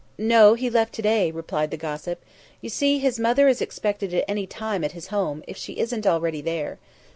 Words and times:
"No; 0.17 0.55
he 0.55 0.67
left 0.67 0.93
to 0.93 1.03
day," 1.03 1.29
replied 1.29 1.69
the 1.69 1.77
gossip. 1.77 2.25
"You 2.59 2.71
see, 2.71 2.97
his 2.97 3.19
mother 3.19 3.47
is 3.47 3.61
expected 3.61 4.25
any 4.27 4.47
time 4.47 4.83
at 4.83 4.93
his 4.93 5.09
home, 5.09 5.43
if 5.47 5.57
she 5.57 5.73
isn't 5.77 6.07
already 6.07 6.41
there. 6.41 6.79